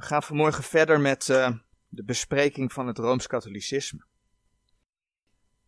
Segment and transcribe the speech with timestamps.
[0.00, 1.50] We gaan vanmorgen verder met uh,
[1.88, 4.04] de bespreking van het Rooms-Katholicisme.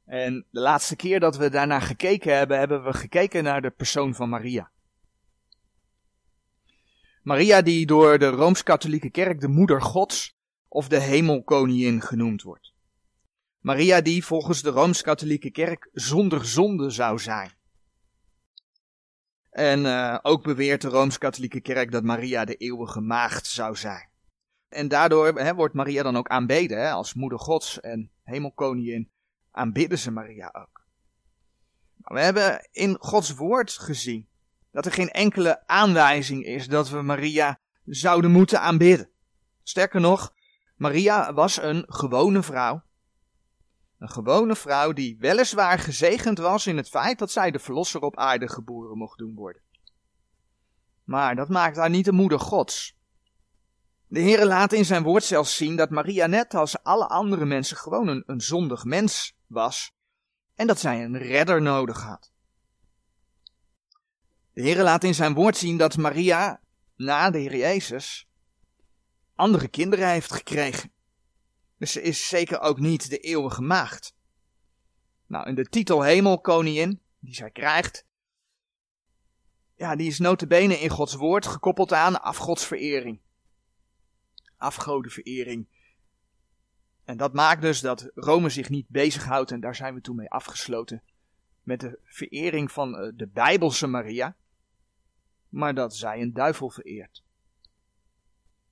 [0.04, 4.14] En de laatste keer dat we daarnaar gekeken hebben, hebben we gekeken naar de persoon
[4.14, 4.71] van Maria.
[7.22, 10.36] Maria die door de Rooms-Katholieke Kerk de moeder Gods
[10.68, 12.72] of de hemelkoningin genoemd wordt.
[13.58, 17.52] Maria die volgens de Rooms-Katholieke Kerk zonder zonde zou zijn.
[19.50, 24.10] En uh, ook beweert de Rooms-Katholieke Kerk dat Maria de eeuwige maagd zou zijn.
[24.72, 29.10] En daardoor hè, wordt Maria dan ook aanbeden hè, als moeder gods en hemelkoningin.
[29.50, 30.84] Aanbidden ze Maria ook.
[31.96, 34.28] Nou, we hebben in Gods woord gezien
[34.70, 39.10] dat er geen enkele aanwijzing is dat we Maria zouden moeten aanbidden.
[39.62, 40.34] Sterker nog,
[40.76, 42.82] Maria was een gewone vrouw.
[43.98, 48.16] Een gewone vrouw die weliswaar gezegend was in het feit dat zij de verlosser op
[48.16, 49.62] aarde geboren mocht doen worden.
[51.04, 53.00] Maar dat maakt haar niet de moeder Gods.
[54.12, 57.77] De Heer laat in zijn woord zelfs zien dat Maria net als alle andere mensen
[57.77, 59.93] gewoon een, zondig mens was
[60.54, 62.32] en dat zij een redder nodig had.
[64.53, 66.60] De Heer laat in zijn woord zien dat Maria
[66.97, 68.28] na de Heer Jezus
[69.34, 70.93] andere kinderen heeft gekregen.
[71.78, 74.15] Dus ze is zeker ook niet de eeuwige maagd.
[75.26, 78.06] Nou, in de titel hemelkoningin, die zij krijgt,
[79.76, 83.21] ja, die is notabene in Gods woord gekoppeld aan afgodsverering
[84.62, 85.66] afgodenverering.
[87.05, 90.31] En dat maakt dus dat Rome zich niet bezighoudt, en daar zijn we toen mee
[90.31, 91.03] afgesloten,
[91.62, 94.37] met de verering van eh, de Bijbelse Maria,
[95.49, 97.22] maar dat zij een duivel vereert.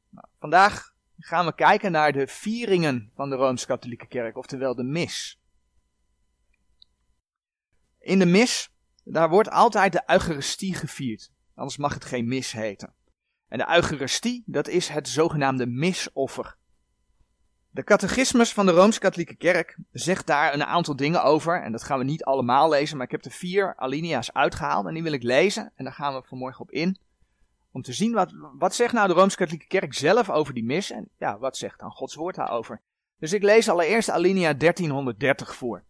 [0.08, 5.41] Nou, vandaag gaan we kijken naar de vieringen van de Rooms-Katholieke Kerk, oftewel de mis.
[7.98, 8.72] In de mis,
[9.04, 12.94] daar wordt altijd de Eucharistie gevierd, anders mag het geen mis heten.
[13.50, 16.56] En de Eucharistie, dat is het zogenaamde misoffer.
[17.70, 21.62] De catechismus van de Rooms-Katholieke Kerk zegt daar een aantal dingen over.
[21.62, 24.86] En dat gaan we niet allemaal lezen, maar ik heb er vier alinea's uitgehaald.
[24.86, 25.72] En die wil ik lezen.
[25.75, 26.98] En daar gaan we vanmorgen op in.
[27.72, 30.91] Om te zien wat, wat zegt nou de Rooms-Katholieke Kerk zelf over die mis.
[30.91, 32.80] En ja, wat zegt dan Gods woord daarover.
[33.19, 35.84] Dus ik lees allereerst alinea 1330 voor.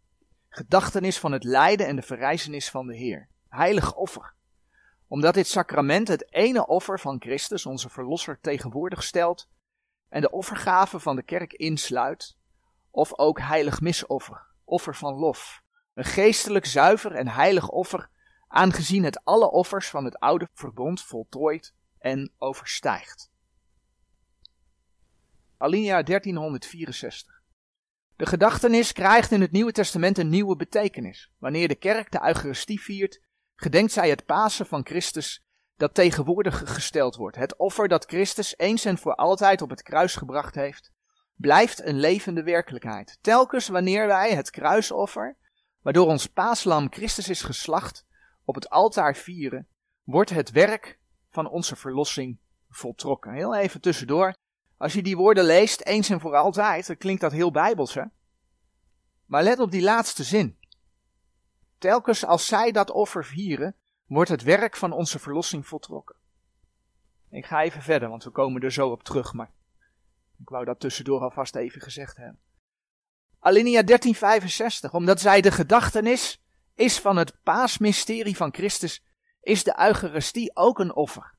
[0.48, 3.28] Gedachtenis van het lijden en de verrijzenis van de Heer.
[3.48, 4.34] Heilig offer
[5.10, 9.48] omdat dit sacrament het ene offer van Christus, onze Verlosser, tegenwoordig stelt
[10.08, 12.36] en de offergave van de kerk insluit,
[12.90, 15.62] of ook heilig misoffer, offer van lof,
[15.94, 18.08] een geestelijk zuiver en heilig offer,
[18.48, 23.30] aangezien het alle offers van het oude verbond voltooid en overstijgt.
[25.56, 27.42] Alinea 1364.
[28.16, 31.30] De gedachtenis krijgt in het Nieuwe Testament een nieuwe betekenis.
[31.38, 33.20] Wanneer de kerk de Eucharistie viert,
[33.60, 35.44] gedenkt zij het Pasen van Christus
[35.76, 37.36] dat tegenwoordig gesteld wordt.
[37.36, 40.92] Het offer dat Christus eens en voor altijd op het kruis gebracht heeft,
[41.34, 43.18] blijft een levende werkelijkheid.
[43.20, 45.36] Telkens wanneer wij het kruisoffer,
[45.82, 48.06] waardoor ons paaslam Christus is geslacht,
[48.44, 49.68] op het altaar vieren,
[50.02, 50.98] wordt het werk
[51.30, 52.38] van onze verlossing
[52.68, 53.32] voltrokken.
[53.32, 54.34] Heel even tussendoor.
[54.76, 58.02] Als je die woorden leest, eens en voor altijd, dan klinkt dat heel bijbels, hè?
[59.26, 60.58] Maar let op die laatste zin.
[61.80, 63.76] Telkens als zij dat offer vieren,
[64.06, 66.16] wordt het werk van onze verlossing voltrokken.
[67.30, 69.50] Ik ga even verder, want we komen er zo op terug, maar
[70.38, 72.40] ik wou dat tussendoor alvast even gezegd hebben.
[73.38, 76.42] Alinea 1365, omdat zij de gedachtenis
[76.74, 79.04] is van het paasmysterie van Christus,
[79.40, 81.34] is de Eucharistie ook een offer.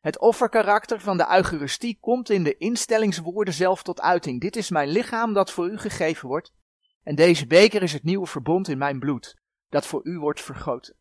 [0.00, 4.40] Het offerkarakter van de Eucharistie komt in de instellingswoorden zelf tot uiting.
[4.40, 6.52] Dit is mijn lichaam dat voor u gegeven wordt,
[7.02, 9.39] en deze beker is het nieuwe verbond in mijn bloed
[9.70, 10.94] dat voor u wordt vergoten.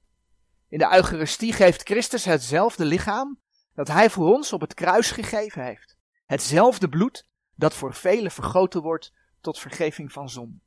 [0.67, 3.39] In de Eucharistie geeft Christus hetzelfde lichaam
[3.73, 5.97] dat hij voor ons op het kruis gegeven heeft.
[6.25, 10.61] Hetzelfde bloed dat voor velen vergoten wordt tot vergeving van zon.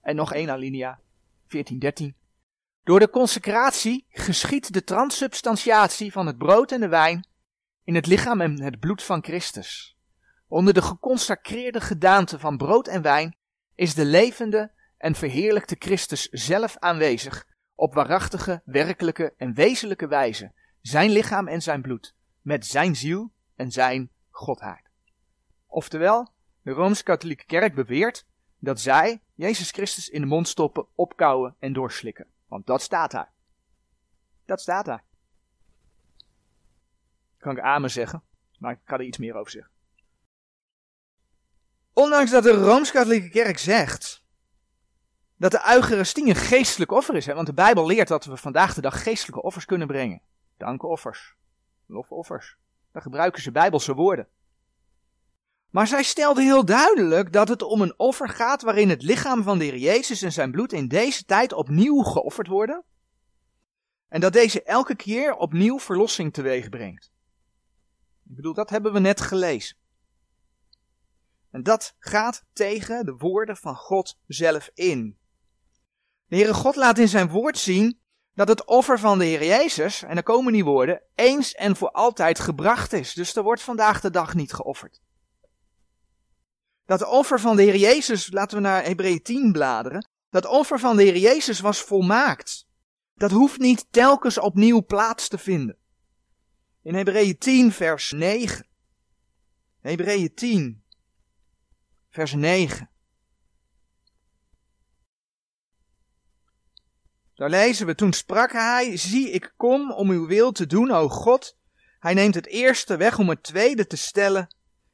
[0.00, 1.00] En nog één alinea,
[1.48, 2.16] 1413.
[2.82, 7.26] Door de consecratie geschiet de transsubstantiatie van het brood en de wijn
[7.84, 9.96] in het lichaam en het bloed van Christus.
[10.48, 13.36] Onder de geconsacreerde gedaante van brood en wijn
[13.74, 14.72] is de levende
[15.04, 21.82] en verheerlijkte Christus zelf aanwezig op waarachtige, werkelijke en wezenlijke wijze, zijn lichaam en zijn
[21.82, 24.90] bloed, met zijn ziel en zijn godheid.
[25.66, 28.26] Oftewel, de Rooms-Katholieke Kerk beweert
[28.58, 32.26] dat zij Jezus Christus in de mond stoppen, opkouwen en doorslikken.
[32.46, 33.32] Want dat staat daar.
[34.44, 35.04] Dat staat daar.
[37.38, 38.22] Kan ik amen zeggen,
[38.58, 39.72] maar ik kan er iets meer over zeggen.
[41.92, 44.23] Ondanks dat de Rooms-Katholieke Kerk zegt
[45.44, 47.26] dat de Eucharistie een geestelijk offer is.
[47.26, 47.34] Hè?
[47.34, 50.22] Want de Bijbel leert dat we vandaag de dag geestelijke offers kunnen brengen.
[50.56, 51.34] Dankoffers,
[51.86, 52.56] lofoffers.
[52.92, 54.28] Daar gebruiken ze Bijbelse woorden.
[55.70, 59.58] Maar zij stelde heel duidelijk dat het om een offer gaat waarin het lichaam van
[59.58, 62.84] de Heer Jezus en zijn bloed in deze tijd opnieuw geofferd worden.
[64.08, 67.12] En dat deze elke keer opnieuw verlossing teweeg brengt.
[68.28, 69.76] Ik bedoel, dat hebben we net gelezen.
[71.50, 75.22] En dat gaat tegen de woorden van God zelf in.
[76.26, 77.98] De Heere God laat in zijn woord zien
[78.34, 81.90] dat het offer van de Heer Jezus, en er komen die woorden, eens en voor
[81.90, 83.12] altijd gebracht is.
[83.12, 85.00] Dus er wordt vandaag de dag niet geofferd.
[86.86, 90.96] Dat offer van de Heer Jezus, laten we naar Hebreeën 10 bladeren, dat offer van
[90.96, 92.66] de Heer Jezus was volmaakt.
[93.14, 95.76] Dat hoeft niet telkens opnieuw plaats te vinden.
[96.82, 98.66] In Hebreeën 10 vers 9.
[99.80, 100.84] Hebreeën 10
[102.10, 102.90] vers 9.
[107.34, 111.08] Daar lezen we, toen sprak hij, zie ik kom om uw wil te doen, o
[111.08, 111.56] God.
[111.98, 114.48] Hij neemt het eerste weg om het tweede te stellen,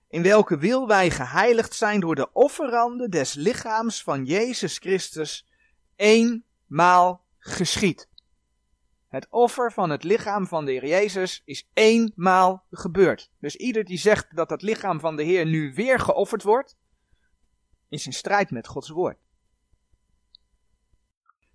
[0.09, 5.47] in welke wil wij geheiligd zijn door de offeranden des lichaams van Jezus Christus,
[5.97, 8.09] eenmaal geschied.
[9.09, 13.31] Het offer van het lichaam van de Heer Jezus is eenmaal gebeurd.
[13.41, 16.77] Dus ieder die zegt dat het lichaam van de Heer nu weer geofferd wordt,
[17.89, 19.19] is in strijd met Gods woord.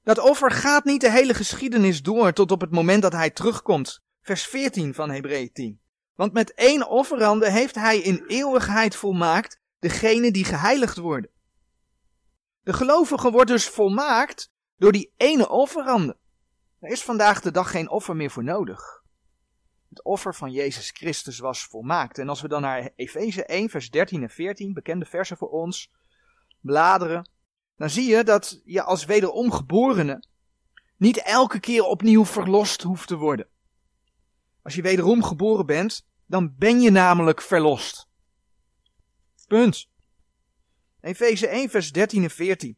[0.06, 4.04] Dat offer gaat niet de hele geschiedenis door tot op het moment dat hij terugkomt.
[4.22, 5.80] Vers 14 van Hebreeën 10.
[6.16, 11.30] Want met één offerande heeft hij in eeuwigheid volmaakt degene die geheiligd worden.
[12.62, 16.18] De gelovige wordt dus volmaakt door die ene offerande.
[16.80, 19.04] Er is vandaag de dag geen offer meer voor nodig.
[19.90, 22.18] Het offer van Jezus Christus was volmaakt.
[22.18, 25.92] En als we dan naar Efeze 1, vers 13 en 14, bekende versen voor ons,
[26.62, 27.30] bladeren,
[27.78, 30.24] dan zie je dat je als wederomgeborene
[30.98, 33.48] niet elke keer opnieuw verlost hoeft te worden.
[34.62, 38.08] Als je wederom geboren bent, dan ben je namelijk verlost.
[39.48, 39.88] Punt.
[41.02, 42.78] Efeze 1, vers 13 en 14.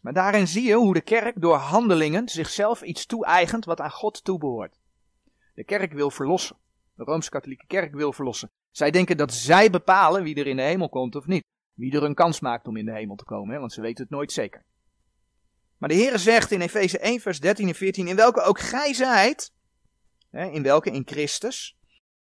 [0.00, 4.24] Maar daarin zie je hoe de kerk door handelingen zichzelf iets toe-eigent wat aan God
[4.24, 4.78] toebehoort.
[5.54, 6.56] De kerk wil verlossen.
[6.94, 8.50] De Rooms-Katholieke kerk wil verlossen.
[8.70, 11.44] Zij denken dat zij bepalen wie er in de hemel komt of niet.
[11.74, 14.02] Wie er een kans maakt om in de hemel te komen, hè, want ze weten
[14.02, 14.64] het nooit zeker.
[15.78, 18.94] Maar de Heer zegt in Efeze 1, vers 13 en 14: In welke ook gij
[18.94, 19.52] zijt,
[20.30, 21.76] hè, in welke in Christus,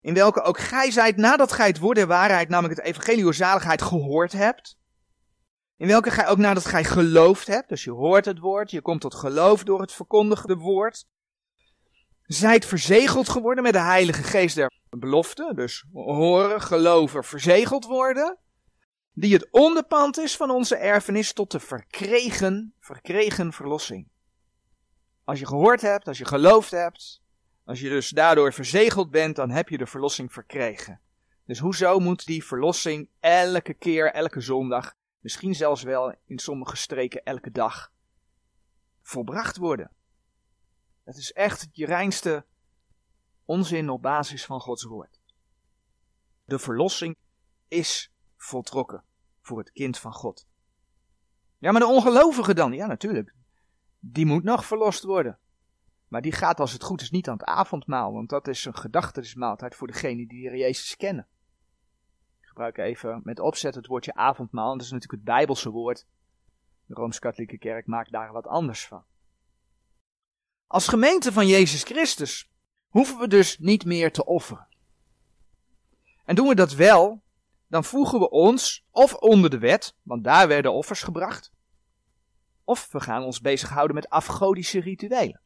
[0.00, 3.82] in welke ook gij zijt nadat gij het woord der waarheid, namelijk het evangelie zaligheid,
[3.82, 4.78] gehoord hebt.
[5.76, 9.00] In welke gij ook nadat gij geloofd hebt, dus je hoort het woord, je komt
[9.00, 11.06] tot geloof door het verkondigde woord.
[12.22, 18.38] Zijt verzegeld geworden met de heilige geest der belofte, dus horen, geloven, verzegeld worden
[19.12, 24.08] die het onderpand is van onze erfenis tot de verkregen, verkregen verlossing.
[25.24, 27.22] Als je gehoord hebt, als je geloofd hebt,
[27.64, 31.00] als je dus daardoor verzegeld bent, dan heb je de verlossing verkregen.
[31.44, 37.22] Dus hoezo moet die verlossing elke keer, elke zondag, misschien zelfs wel in sommige streken
[37.24, 37.92] elke dag,
[39.02, 39.90] volbracht worden?
[41.04, 42.44] Het is echt je reinste
[43.44, 45.20] onzin op basis van Gods woord.
[46.44, 47.16] De verlossing
[47.68, 49.04] is voltrokken
[49.40, 50.46] voor het kind van God.
[51.58, 52.72] Ja, maar de ongelovige dan?
[52.72, 53.34] Ja, natuurlijk.
[53.98, 55.38] Die moet nog verlost worden.
[56.08, 58.76] Maar die gaat als het goed is niet aan het avondmaal, want dat is een
[58.76, 61.26] gedachtenismaaltijd voor degenen die de Jezus kennen.
[62.40, 66.06] Ik gebruik even met opzet het woordje avondmaal, en dat is natuurlijk het Bijbelse woord.
[66.86, 69.04] De Rooms-Katholieke Kerk maakt daar wat anders van.
[70.66, 72.50] Als gemeente van Jezus Christus
[72.88, 74.68] hoeven we dus niet meer te offeren.
[76.24, 77.22] En doen we dat wel,
[77.70, 81.52] dan voegen we ons of onder de wet, want daar werden offers gebracht,
[82.64, 85.40] of we gaan ons bezighouden met afgodische rituelen.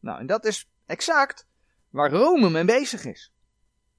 [0.00, 1.46] Nou, en dat is exact
[1.90, 3.32] waar Rome mee bezig is.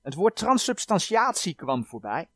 [0.02, 2.30] Het woord transubstantiatie kwam voorbij.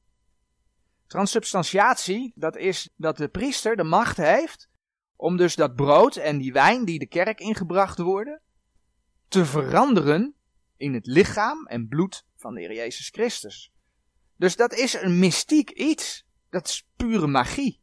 [1.08, 4.70] Transubstantiatie, dat is dat de priester de macht heeft
[5.16, 8.42] om dus dat brood en die wijn die de kerk ingebracht worden,
[9.28, 10.36] te veranderen
[10.78, 13.73] in het lichaam en bloed van de Heer Jezus Christus.
[14.44, 16.26] Dus dat is een mystiek iets.
[16.50, 17.82] Dat is pure magie.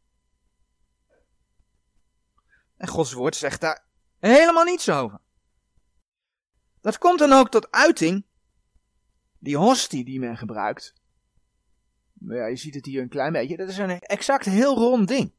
[2.77, 3.85] En Gods woord zegt daar
[4.19, 5.19] helemaal niets over.
[6.81, 8.25] Dat komt dan ook tot uiting.
[9.39, 10.93] Die hostie die men gebruikt.
[12.13, 13.57] Ja, je ziet het hier een klein beetje.
[13.57, 15.33] Dat is een exact heel rond ding.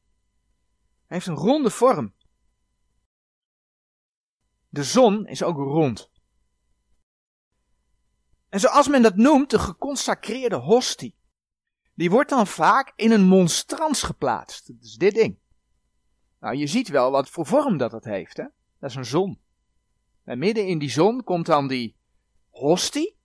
[1.06, 2.14] Hij heeft een ronde vorm.
[4.68, 6.10] De zon is ook rond.
[8.52, 11.14] En zoals men dat noemt, de geconsacreerde hostie.
[11.94, 14.66] Die wordt dan vaak in een monstrans geplaatst.
[14.66, 15.38] Dat is dit ding.
[16.40, 18.44] Nou, je ziet wel wat voor vorm dat het heeft, hè?
[18.78, 19.40] Dat is een zon.
[20.24, 21.96] En midden in die zon komt dan die
[22.50, 23.16] hostie,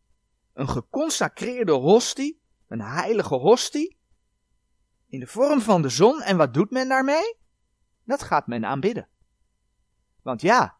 [0.53, 3.97] een geconsacreerde hostie, een heilige hostie
[5.07, 6.21] in de vorm van de zon.
[6.21, 7.35] En wat doet men daarmee?
[8.03, 9.07] Dat gaat men aanbidden.
[10.21, 10.76] Want ja,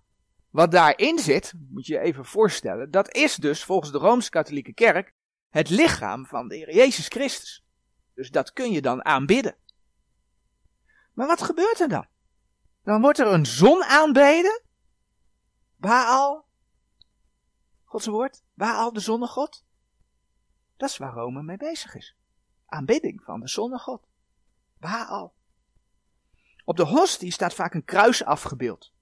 [0.58, 5.14] wat daarin zit, moet je je even voorstellen, dat is dus volgens de Rooms-Katholieke Kerk
[5.50, 7.66] het lichaam van de Heer Jezus Christus.
[8.14, 9.58] Dus dat kun je dan aanbidden.
[11.14, 12.08] Maar wat gebeurt er dan?
[12.84, 14.62] Dan wordt er een zon aanbeden.
[15.76, 16.48] Baal.
[17.84, 18.44] Gods woord.
[18.54, 19.66] Baal, de zonnegod.
[20.78, 22.16] Dat is waar Rome mee bezig is.
[22.66, 24.08] Aanbidding van de zonnegod.
[24.78, 25.34] Baal.
[26.66, 28.96] Op de hostie staat vaak een kruis afgebeeld.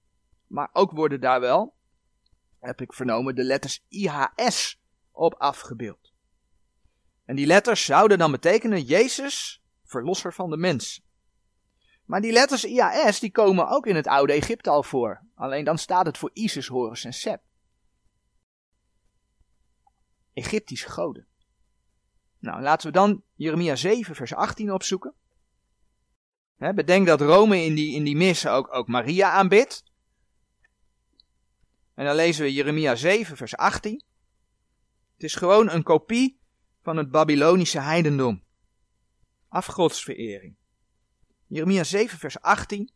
[0.46, 1.74] Maar ook worden daar wel,
[2.58, 6.12] heb ik vernomen, de letters IHS op afgebeeld.
[7.24, 11.04] En die letters zouden dan betekenen Jezus, verlosser van de mens.
[12.04, 15.22] Maar die letters IAS die komen ook in het oude Egypte al voor.
[15.34, 17.42] Alleen dan staat het voor Isis, Horus en Seb.
[20.32, 21.26] Egyptische goden.
[22.38, 25.14] Nou, laten we dan Jeremia 7, vers 18 opzoeken.
[26.56, 29.84] bedenk dat Rome in die, in die missen ook, ook Maria aanbidt.
[31.96, 34.04] En dan lezen we Jeremia 7, vers 18.
[35.12, 36.40] Het is gewoon een kopie
[36.82, 38.42] van het Babylonische heidendom.
[39.48, 40.56] Afgodsverering.
[41.46, 42.90] Jeremia 7, vers 18.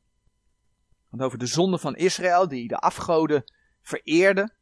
[1.08, 3.44] Want over de zonde van Israël, die de afgoden
[3.82, 4.54] vereerden.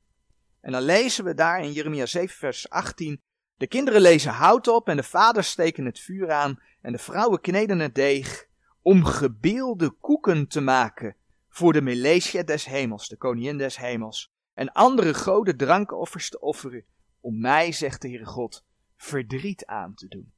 [0.60, 3.22] En dan lezen we daar in Jeremia 7, vers 18.
[3.56, 7.40] De kinderen lezen hout op en de vaders steken het vuur aan en de vrouwen
[7.40, 8.46] kneden het deeg
[8.82, 11.16] om gebeelde koeken te maken
[11.58, 16.84] voor de Melesia des hemels, de koningin des hemels, en andere goden drankoffers te offeren,
[17.20, 18.64] om mij, zegt de Heere God,
[18.96, 20.32] verdriet aan te doen.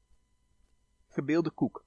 [1.08, 1.84] Gebeelde koek.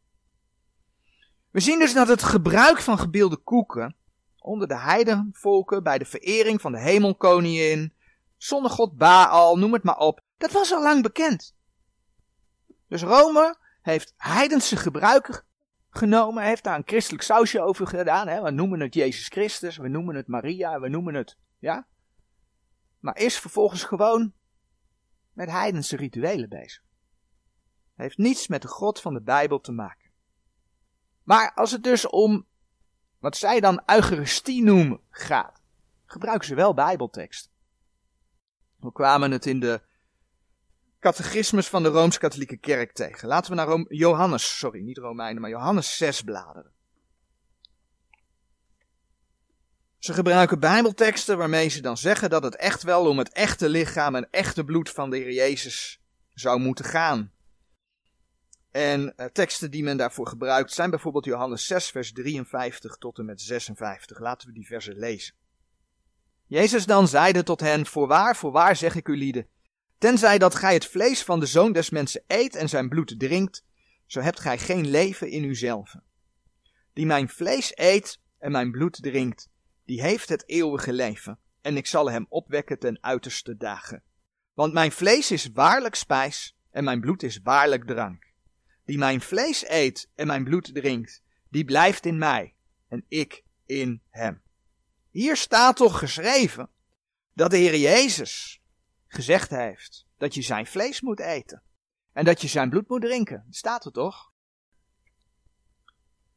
[1.50, 3.96] We zien dus dat het gebruik van gebeelde koeken
[4.40, 7.94] onder de heidenvolken bij de verering van de hemelkoningin,
[8.38, 11.56] zonnegod Baal, noem het maar op, dat was al lang bekend.
[12.88, 15.44] Dus Rome heeft heidense gebruiken
[15.95, 18.27] genomen, heeft daar een christelijk sausje over gedaan.
[18.27, 18.41] Hè?
[18.41, 21.88] We noemen het Jezus Christus, we noemen het Maria, we noemen het, ja.
[23.00, 24.33] Maar is vervolgens gewoon
[25.33, 26.83] met heidense rituelen bezig.
[27.95, 30.12] Heeft niets met de God van de Bijbel te maken.
[31.23, 32.47] Maar als het dus om
[33.19, 35.62] wat zij dan Eucharistie noemen gaat,
[36.05, 37.51] gebruiken ze wel Bijbeltekst.
[38.79, 39.81] We kwamen het in de
[41.03, 43.27] catechismus van de Rooms-Katholieke Kerk tegen.
[43.27, 46.72] Laten we naar Johannes, sorry, niet Romeinen, maar Johannes 6 bladeren.
[49.98, 54.15] Ze gebruiken Bijbelteksten waarmee ze dan zeggen dat het echt wel om het echte lichaam
[54.15, 56.01] en echte bloed van de Heer Jezus
[56.33, 57.31] zou moeten gaan.
[58.72, 63.25] En uh, teksten die men daarvoor gebruikt zijn bijvoorbeeld Johannes 6, vers 53 tot en
[63.25, 64.19] met 56.
[64.19, 65.33] Laten we die versen lezen.
[66.48, 69.48] Jezus dan zeide tot hen: Voorwaar, voorwaar zeg ik u lieden.
[70.03, 73.63] Tenzij dat gij het vlees van de zoon des mensen eet en zijn bloed drinkt,
[74.05, 75.95] zo hebt gij geen leven in uzelf.
[76.93, 79.50] Die mijn vlees eet en mijn bloed drinkt,
[79.86, 84.03] die heeft het eeuwige leven, en ik zal hem opwekken ten uiterste dagen.
[84.53, 88.25] Want mijn vlees is waarlijk spijs en mijn bloed is waarlijk drank.
[88.86, 92.55] Die mijn vlees eet en mijn bloed drinkt, die blijft in mij
[92.88, 94.41] en ik in hem.
[95.10, 96.69] Hier staat toch geschreven
[97.33, 98.62] dat de Heer Jezus
[99.13, 101.63] gezegd heeft dat je zijn vlees moet eten
[102.13, 103.46] en dat je zijn bloed moet drinken.
[103.50, 104.32] Staat er toch?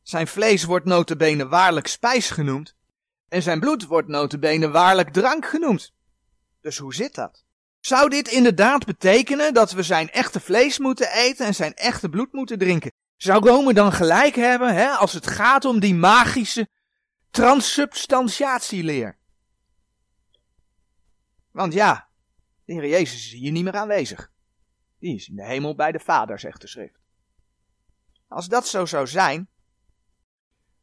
[0.03, 2.75] Zijn vlees wordt notabene waarlijk spijs genoemd
[3.29, 5.95] en zijn bloed wordt notabene waarlijk drank genoemd.
[6.61, 7.45] Dus hoe zit dat?
[7.81, 12.33] Zou dit inderdaad betekenen dat we zijn echte vlees moeten eten en zijn echte bloed
[12.33, 12.93] moeten drinken?
[13.17, 16.69] Zou Rome dan gelijk hebben hè, als het gaat om die magische
[17.31, 19.19] transsubstantiatieleer?
[21.51, 22.06] Want ja,
[22.67, 24.33] de Heer Jezus is hier niet meer aanwezig.
[24.99, 27.01] Die is in de hemel bij de Vader, zegt de schrift.
[28.29, 29.49] Als dat zo zou zijn,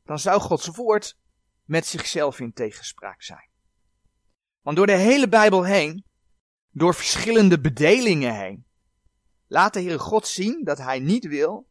[0.03, 1.17] dan zou Gods woord
[1.63, 3.49] met zichzelf in tegenspraak zijn.
[4.61, 6.05] Want door de hele Bijbel heen,
[6.69, 8.65] door verschillende bedelingen heen,
[9.47, 11.67] laat de Heere God zien dat Hij niet wil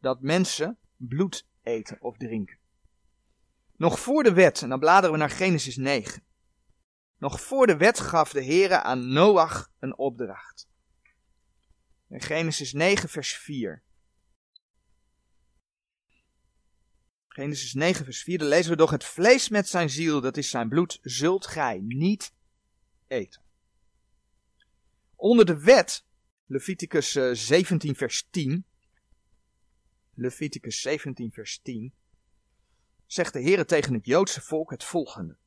[0.00, 2.58] dat mensen bloed eten of drinken.
[3.76, 6.22] Nog voor de wet, en dan bladeren we naar Genesis 9.
[7.22, 10.68] Nog voor de wet gaf de Heere aan Noach een opdracht.
[12.08, 13.82] In Genesis 9, vers 4.
[17.28, 20.50] Genesis 9, vers 4, dan lezen we doch het vlees met zijn ziel, dat is
[20.50, 22.34] zijn bloed, zult gij niet
[23.06, 23.42] eten.
[25.16, 26.04] Onder de wet,
[26.46, 28.66] Leviticus 17, eh, vers 10,
[30.14, 31.94] Leviticus 17, vers 10,
[33.06, 35.40] zegt de Heer tegen het Joodse volk het volgende.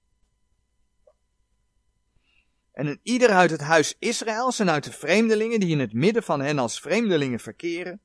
[2.76, 6.24] En een ieder uit het huis Israëls en uit de vreemdelingen die in het midden
[6.24, 8.02] van hen als vreemdelingen verkeren,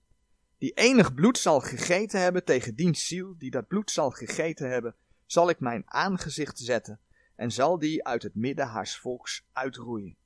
[0.58, 4.94] die enig bloed zal gegeten hebben tegen diens ziel, die dat bloed zal gegeten hebben,
[5.26, 7.00] zal ik mijn aangezicht zetten
[7.36, 10.16] en zal die uit het midden haars volks uitroeien.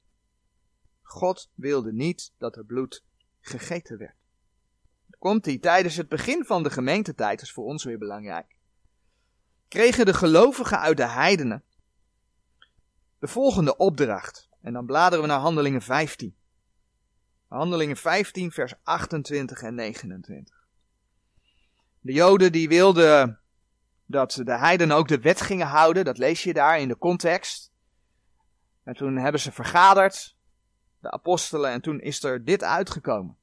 [1.02, 3.04] God wilde niet dat er bloed
[3.40, 4.16] gegeten werd.
[5.18, 8.56] Komt hij tijdens het begin van de gemeentetijd, is voor ons weer belangrijk,
[9.68, 11.64] kregen de gelovigen uit de heidenen
[13.24, 14.48] de volgende opdracht.
[14.60, 16.36] En dan bladeren we naar Handelingen 15.
[17.48, 20.66] Handelingen 15, vers 28 en 29.
[22.00, 23.40] De Joden die wilden
[24.06, 27.72] dat de heidenen ook de wet gingen houden, dat lees je daar in de context.
[28.82, 30.36] En toen hebben ze vergaderd,
[31.00, 33.36] de apostelen, en toen is er dit uitgekomen.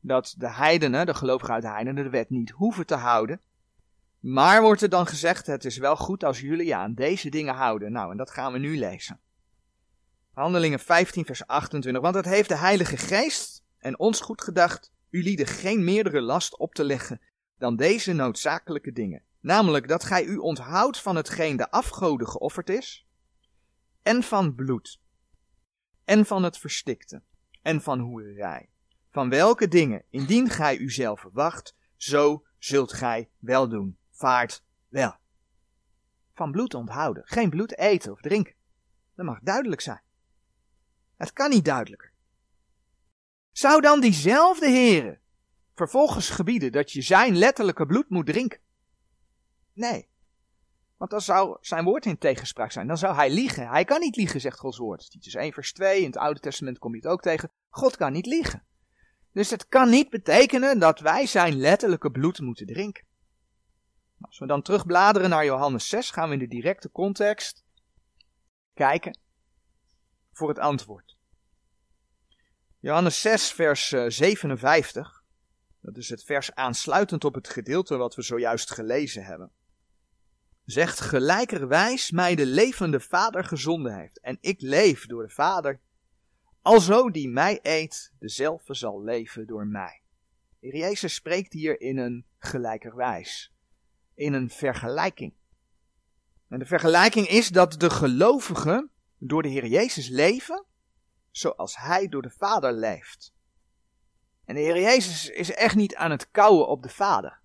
[0.00, 3.40] Dat de heidenen, de gelovigen uit de heidenen, de wet niet hoeven te houden.
[4.28, 7.92] Maar wordt er dan gezegd, het is wel goed als jullie aan deze dingen houden.
[7.92, 9.20] Nou, en dat gaan we nu lezen.
[10.32, 12.02] Handelingen 15, vers 28.
[12.02, 16.58] Want het heeft de Heilige Geest en ons goed gedacht, u lieden geen meerdere last
[16.58, 17.20] op te leggen
[17.58, 19.22] dan deze noodzakelijke dingen.
[19.40, 23.06] Namelijk dat gij u onthoudt van hetgeen de afgoden geofferd is,
[24.02, 25.00] en van bloed,
[26.04, 27.22] en van het verstikte,
[27.62, 28.70] en van hoerij.
[29.10, 33.98] Van welke dingen, indien gij uzelf wacht, zo zult gij wel doen.
[34.16, 35.16] Vaart wel.
[36.34, 38.54] Van bloed onthouden, geen bloed eten of drinken.
[39.14, 40.02] Dat mag duidelijk zijn.
[41.16, 42.12] Het kan niet duidelijker.
[43.52, 45.18] Zou dan diezelfde Heere
[45.74, 48.60] vervolgens gebieden dat je zijn letterlijke bloed moet drinken?
[49.72, 50.08] Nee.
[50.96, 52.86] Want dan zou zijn woord in tegenspraak zijn.
[52.86, 53.68] Dan zou hij liegen.
[53.68, 55.10] Hij kan niet liegen, zegt Gods woord.
[55.10, 57.50] Titus 1 vers 2, in het Oude Testament kom je het ook tegen.
[57.68, 58.64] God kan niet liegen.
[59.32, 63.04] Dus het kan niet betekenen dat wij zijn letterlijke bloed moeten drinken.
[64.36, 67.64] Als we dan terugbladeren naar Johannes 6, gaan we in de directe context
[68.74, 69.18] kijken
[70.32, 71.16] voor het antwoord.
[72.78, 75.06] Johannes 6, vers 57.
[75.06, 75.22] Eh,
[75.80, 79.50] dat is het vers aansluitend op het gedeelte wat we zojuist gelezen hebben.
[80.64, 84.20] Zegt gelijkerwijs mij de levende Vader gezonden heeft.
[84.20, 85.80] En ik leef door de Vader.
[86.62, 90.02] Alzo die mij eet, dezelfde zal leven door mij.
[90.60, 93.54] Jezus spreekt hier in een gelijkerwijs.
[94.16, 95.34] In een vergelijking.
[96.48, 100.64] En de vergelijking is dat de gelovigen door de Heer Jezus leven
[101.30, 103.34] zoals Hij door de Vader leeft.
[104.44, 107.40] En de Heer Jezus is echt niet aan het kouwen op de Vader.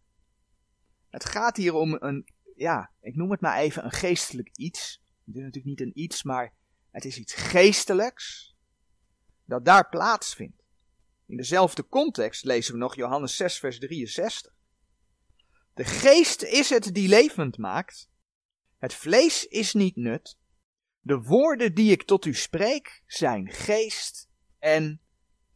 [1.09, 5.01] Het gaat hier om een, ja, ik noem het maar even een geestelijk iets.
[5.25, 6.53] Het is natuurlijk niet een iets, maar
[6.91, 8.55] het is iets geestelijks
[9.45, 10.63] dat daar plaatsvindt.
[11.25, 14.53] In dezelfde context lezen we nog Johannes 6, vers 63.
[15.73, 18.09] De geest is het die levend maakt.
[18.77, 20.37] Het vlees is niet nut.
[20.99, 24.29] De woorden die ik tot u spreek zijn geest
[24.59, 25.01] en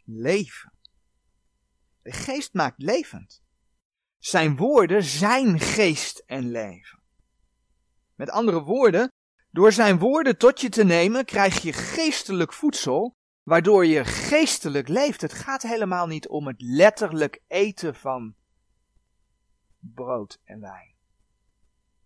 [0.05, 0.73] leven.
[2.01, 3.43] De geest maakt levend.
[4.17, 6.99] Zijn woorden zijn geest en leven.
[8.15, 9.11] Met andere woorden,
[9.51, 15.21] door zijn woorden tot je te nemen, krijg je geestelijk voedsel, waardoor je geestelijk leeft.
[15.21, 18.35] Het gaat helemaal niet om het letterlijk eten van
[19.93, 20.93] brood en wijn.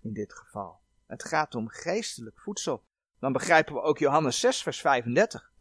[0.02, 0.80] In dit geval.
[1.06, 2.84] Het gaat om geestelijk voedsel.
[3.20, 5.52] Dan begrijpen we ook Johannes 6, vers 35.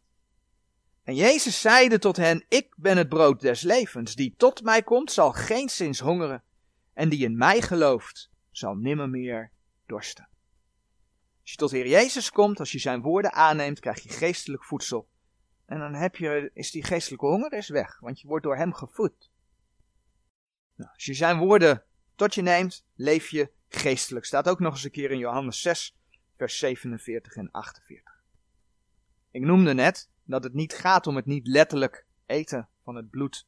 [1.03, 5.11] En Jezus zeide tot hen, ik ben het brood des levens, die tot mij komt
[5.11, 6.43] zal geen zins hongeren,
[6.93, 9.51] en die in mij gelooft zal nimmer meer
[9.85, 10.27] dorsten.
[11.41, 15.07] Als je tot Heer Jezus komt, als je zijn woorden aanneemt, krijg je geestelijk voedsel.
[15.65, 18.73] En dan heb je, is die geestelijke honger is weg, want je wordt door hem
[18.73, 19.31] gevoed.
[20.75, 21.83] Nou, als je zijn woorden
[22.19, 24.25] tot je neemt, leef je geestelijk.
[24.25, 25.95] Staat ook nog eens een keer in Johannes 6,
[26.37, 28.23] vers 47 en 48.
[29.31, 33.47] Ik noemde net dat het niet gaat om het niet letterlijk eten van het bloed,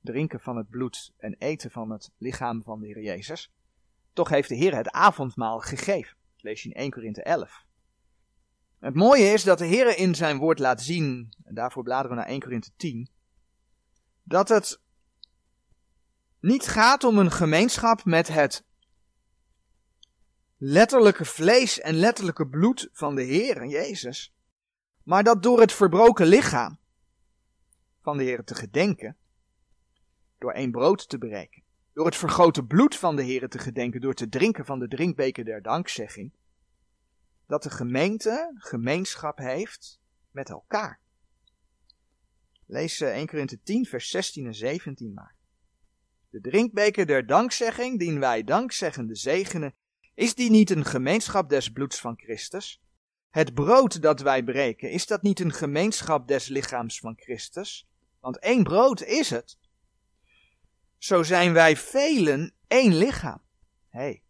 [0.00, 3.52] drinken van het bloed en eten van het lichaam van de Heer Jezus.
[4.12, 6.16] Toch heeft de Heer het avondmaal gegeven.
[6.36, 7.64] Lees je in 1 Korinthe 11.
[8.78, 12.16] Het mooie is dat de Heer in zijn woord laat zien, en daarvoor bladeren we
[12.16, 13.10] naar 1 Korinthe 10,
[14.22, 14.80] dat het
[16.46, 18.64] niet gaat om een gemeenschap met het
[20.56, 24.34] letterlijke vlees en letterlijke bloed van de Heer Jezus,
[25.02, 26.78] maar dat door het verbroken lichaam
[28.00, 29.16] van de Heer te gedenken,
[30.38, 34.14] door één brood te breken, door het vergoten bloed van de Heer te gedenken, door
[34.14, 36.32] te drinken van de drinkbeker der dankzegging,
[37.46, 41.00] dat de gemeente gemeenschap heeft met elkaar.
[42.66, 45.35] Lees 1 eh, Korinthe 10, vers 16 en 17 maar.
[46.30, 49.74] De drinkbeker der dankzegging, dien wij dankzeggende zegenen,
[50.14, 52.80] is die niet een gemeenschap des bloeds van Christus?
[53.36, 57.88] het brood dat wij breken, is dat niet een gemeenschap des lichaams van Christus?
[58.20, 59.58] Want één brood is het.
[60.98, 63.42] Zo zijn wij velen één lichaam.
[63.88, 64.22] Hé, hey.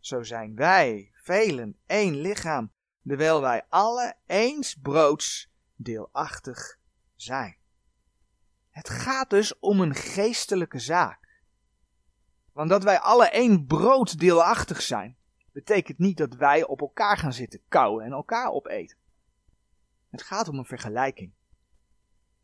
[0.00, 2.72] zo zijn wij velen één lichaam,
[3.06, 6.78] terwijl wij alle eens broods deelachtig
[7.16, 7.56] zijn.
[8.72, 11.28] Het gaat dus om een geestelijke zaak.
[12.52, 15.16] Want dat wij alle één brood deelachtig zijn,
[15.52, 18.96] betekent niet dat wij op elkaar gaan zitten kauwen en elkaar opeten.
[20.10, 21.32] Het gaat om een vergelijking.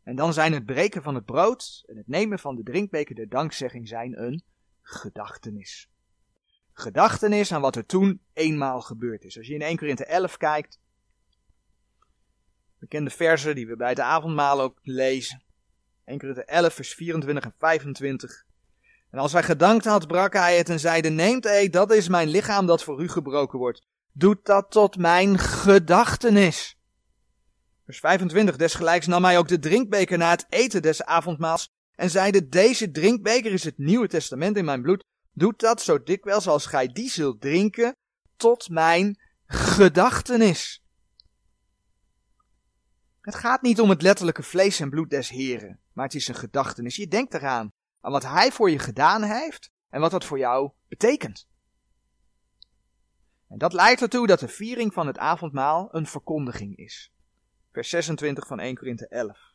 [0.03, 3.29] En dan zijn het breken van het brood en het nemen van de drinkbeker der
[3.29, 4.43] dankzegging zijn een
[4.81, 5.89] gedachtenis.
[6.73, 9.37] Gedachtenis aan wat er toen eenmaal gebeurd is.
[9.37, 10.79] Als je in 1 Korinthe 11 kijkt,
[12.79, 15.43] bekende versen die we bij het avondmaal ook lezen.
[16.09, 18.45] 1 Korinthe 11 vers 24 en 25.
[19.11, 22.27] En als hij gedankt had, brak hij het en zeide, neemt eet, dat is mijn
[22.27, 23.85] lichaam dat voor u gebroken wordt.
[24.11, 26.77] Doet dat tot mijn gedachtenis.
[27.85, 32.47] Vers 25, desgelijks nam hij ook de drinkbeker na het eten des avondmaals en zeide,
[32.47, 35.03] deze drinkbeker is het Nieuwe Testament in mijn bloed.
[35.33, 37.95] Doet dat zo dikwijls als gij die zult drinken,
[38.35, 40.83] tot mijn gedachtenis.
[43.21, 46.35] Het gaat niet om het letterlijke vlees en bloed des Heren, maar het is een
[46.35, 46.95] gedachtenis.
[46.95, 50.71] Je denkt eraan aan wat Hij voor je gedaan heeft en wat dat voor jou
[50.87, 51.47] betekent.
[53.47, 57.11] En dat leidt ertoe dat de viering van het avondmaal een verkondiging is.
[57.71, 59.53] Vers 26 van 1 Korinthe 11.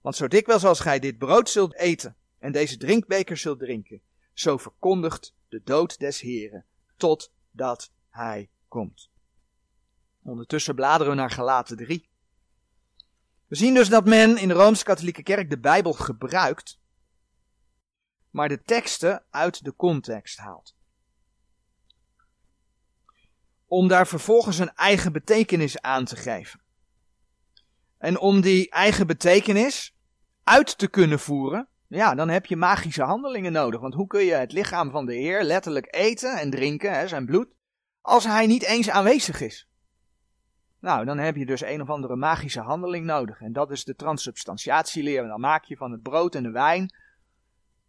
[0.00, 4.56] Want zo dikwijls als gij dit brood zult eten en deze drinkbeker zult drinken, zo
[4.56, 9.10] verkondigt de dood des Heren, totdat hij komt.
[10.22, 12.09] Ondertussen bladeren we naar Galaten 3.
[13.50, 16.78] We zien dus dat men in de Rooms-Katholieke Kerk de Bijbel gebruikt
[18.30, 20.74] maar de teksten uit de context haalt.
[23.66, 26.60] Om daar vervolgens een eigen betekenis aan te geven.
[27.98, 29.96] En om die eigen betekenis
[30.44, 33.80] uit te kunnen voeren, ja, dan heb je magische handelingen nodig.
[33.80, 37.26] Want hoe kun je het lichaam van de Heer letterlijk eten en drinken, hè, zijn
[37.26, 37.48] bloed,
[38.00, 39.69] als hij niet eens aanwezig is?
[40.80, 43.40] Nou, dan heb je dus een of andere magische handeling nodig.
[43.40, 45.22] En dat is de transubstantiatieleer.
[45.22, 46.94] En dan maak je van het brood en de wijn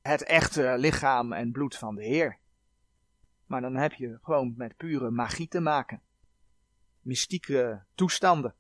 [0.02, 2.40] het echte lichaam en bloed van de Heer.
[3.46, 6.02] Maar dan heb je gewoon met pure magie te maken.
[7.02, 8.56] Mystieke toestanden.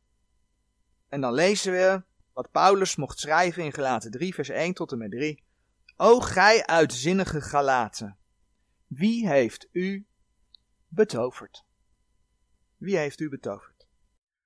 [1.09, 4.97] En dan lezen we wat Paulus mocht schrijven in Galaten 3, vers 1 tot en
[4.97, 5.43] met 3.
[5.95, 8.17] O gij uitzinnige Galaten,
[8.87, 10.05] wie heeft u
[10.87, 11.65] betoverd?
[12.77, 13.70] Wie heeft u betoverd?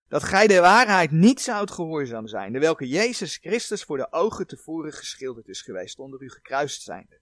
[0.07, 4.47] Dat gij de waarheid niet zoudt gehoorzaam zijn, de welke Jezus Christus voor de ogen
[4.47, 7.19] tevoren geschilderd is geweest, onder u gekruist zijnde.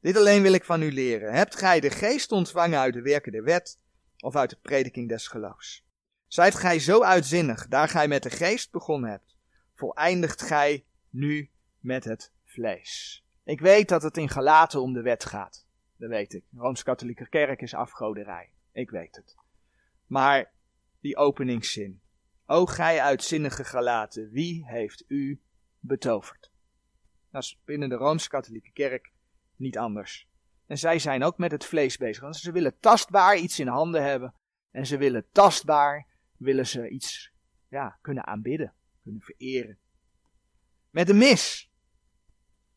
[0.00, 1.32] Dit alleen wil ik van u leren.
[1.32, 3.78] Hebt gij de geest ontvangen uit de werken der wet,
[4.18, 5.84] of uit de prediking des geloofs?
[6.26, 9.36] Zijt gij zo uitzinnig, daar gij met de geest begonnen hebt,
[9.74, 13.24] voleindigt gij nu met het vlees.
[13.44, 15.66] Ik weet dat het in Galaten om de wet gaat.
[15.96, 16.44] Dat weet ik.
[16.56, 18.50] Rooms-Katholieke Kerk is afgoderij.
[18.72, 19.36] Ik weet het.
[20.06, 20.52] Maar
[21.04, 22.00] die openingszin.
[22.46, 25.40] O gij uitzinnige Galaten, wie heeft u
[25.80, 26.50] betoverd?
[27.30, 29.12] Dat is binnen de Rooms-Katholieke Kerk
[29.56, 30.28] niet anders.
[30.66, 32.22] En zij zijn ook met het vlees bezig.
[32.22, 34.34] Want ze willen tastbaar iets in handen hebben.
[34.70, 37.32] En ze willen tastbaar, willen ze iets
[37.68, 39.78] ja, kunnen aanbidden, kunnen vereren.
[40.90, 41.70] Met de mis.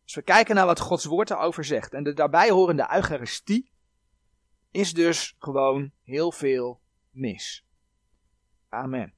[0.04, 1.94] Als we kijken naar wat Gods woord erover zegt.
[1.94, 3.72] En de daarbij horende Eucharistie
[4.72, 7.67] is dus gewoon heel veel mis.
[8.74, 9.12] Amen.